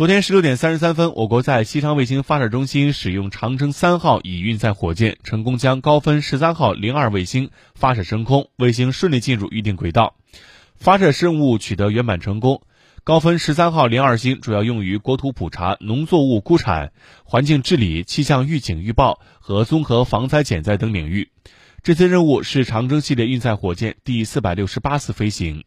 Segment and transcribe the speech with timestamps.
[0.00, 10.16] 昨天十六点三十三分我国在西昌卫星发射中心使用长征三号乙运载火箭成功将高分十三号零二卫星发射升空卫星顺利进入预定轨道。
[10.76, 12.62] 发射任务取得圆满成功
[13.04, 16.94] 高分十三号零二星主要用于国土普查农作物估产
[17.24, 21.28] 环境治理气象预警预报和综合防灾减灾等领域。
[21.82, 25.64] 这次任务是长征系列运载火箭第四百六十八次飞行。